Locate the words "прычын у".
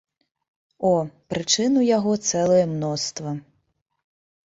1.35-1.85